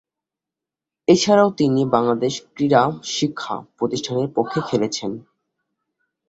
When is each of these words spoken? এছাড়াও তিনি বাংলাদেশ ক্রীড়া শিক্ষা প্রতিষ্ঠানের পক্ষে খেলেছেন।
এছাড়াও 1.07 1.49
তিনি 1.57 1.81
বাংলাদেশ 1.95 2.33
ক্রীড়া 2.47 2.81
শিক্ষা 3.11 3.55
প্রতিষ্ঠানের 3.77 4.27
পক্ষে 4.35 4.59
খেলেছেন। 4.69 5.11